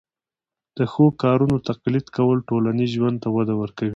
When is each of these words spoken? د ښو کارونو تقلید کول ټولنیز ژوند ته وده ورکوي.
د 0.77 0.79
ښو 0.91 1.05
کارونو 1.23 1.55
تقلید 1.69 2.05
کول 2.15 2.37
ټولنیز 2.49 2.89
ژوند 2.97 3.17
ته 3.23 3.27
وده 3.35 3.53
ورکوي. 3.61 3.89